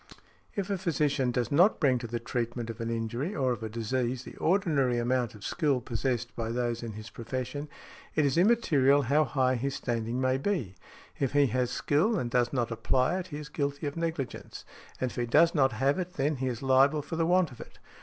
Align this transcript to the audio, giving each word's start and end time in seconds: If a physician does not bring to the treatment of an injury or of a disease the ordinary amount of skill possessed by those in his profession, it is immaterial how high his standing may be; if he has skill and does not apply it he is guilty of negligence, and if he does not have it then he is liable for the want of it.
If 0.55 0.71
a 0.71 0.79
physician 0.79 1.29
does 1.29 1.51
not 1.51 1.79
bring 1.79 1.99
to 1.99 2.07
the 2.07 2.19
treatment 2.19 2.71
of 2.71 2.81
an 2.81 2.89
injury 2.89 3.35
or 3.35 3.51
of 3.51 3.61
a 3.61 3.69
disease 3.69 4.23
the 4.23 4.35
ordinary 4.37 4.97
amount 4.97 5.35
of 5.35 5.43
skill 5.43 5.79
possessed 5.79 6.35
by 6.35 6.49
those 6.49 6.81
in 6.81 6.93
his 6.93 7.11
profession, 7.11 7.69
it 8.15 8.25
is 8.25 8.35
immaterial 8.35 9.03
how 9.03 9.23
high 9.25 9.53
his 9.57 9.75
standing 9.75 10.19
may 10.19 10.39
be; 10.39 10.73
if 11.19 11.33
he 11.33 11.45
has 11.45 11.69
skill 11.69 12.17
and 12.17 12.31
does 12.31 12.51
not 12.51 12.71
apply 12.71 13.19
it 13.19 13.27
he 13.27 13.37
is 13.37 13.47
guilty 13.49 13.85
of 13.85 13.95
negligence, 13.95 14.65
and 14.99 15.11
if 15.11 15.17
he 15.17 15.27
does 15.27 15.53
not 15.53 15.73
have 15.73 15.99
it 15.99 16.13
then 16.13 16.37
he 16.37 16.47
is 16.47 16.63
liable 16.63 17.03
for 17.03 17.15
the 17.15 17.27
want 17.27 17.51
of 17.51 17.61
it. 17.61 17.77